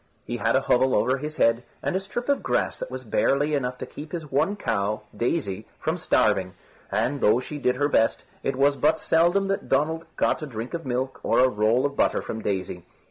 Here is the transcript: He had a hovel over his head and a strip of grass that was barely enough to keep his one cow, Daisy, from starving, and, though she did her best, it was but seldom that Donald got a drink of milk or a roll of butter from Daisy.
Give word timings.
He 0.25 0.37
had 0.37 0.55
a 0.55 0.61
hovel 0.61 0.95
over 0.95 1.17
his 1.19 1.37
head 1.37 1.61
and 1.83 1.95
a 1.95 1.99
strip 1.99 2.27
of 2.27 2.41
grass 2.41 2.79
that 2.79 2.89
was 2.89 3.03
barely 3.03 3.53
enough 3.53 3.77
to 3.77 3.85
keep 3.85 4.13
his 4.13 4.31
one 4.31 4.55
cow, 4.55 5.01
Daisy, 5.15 5.67
from 5.77 5.95
starving, 5.95 6.55
and, 6.91 7.21
though 7.21 7.39
she 7.39 7.59
did 7.59 7.75
her 7.75 7.87
best, 7.87 8.23
it 8.41 8.55
was 8.55 8.75
but 8.75 8.99
seldom 8.99 9.47
that 9.49 9.69
Donald 9.69 10.07
got 10.15 10.41
a 10.41 10.47
drink 10.47 10.73
of 10.73 10.87
milk 10.87 11.19
or 11.21 11.37
a 11.37 11.47
roll 11.49 11.85
of 11.85 11.95
butter 11.95 12.23
from 12.23 12.41
Daisy. 12.41 12.83